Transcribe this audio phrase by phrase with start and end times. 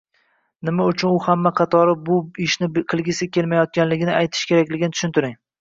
[0.69, 2.17] nima uchun u hamma qatori bu
[2.47, 5.39] ishni qilgisi kelmayotganligini aytishi kerakligini tushuntiring